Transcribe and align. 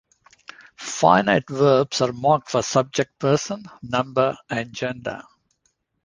Finite 0.77 1.47
verbs 1.47 2.01
are 2.01 2.11
marked 2.11 2.49
for 2.49 2.63
subject 2.63 3.19
person, 3.19 3.65
number, 3.83 4.35
and 4.49 4.73
gender. 4.73 5.21